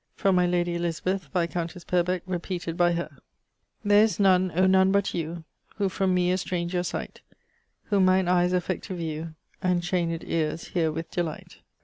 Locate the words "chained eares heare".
9.83-10.91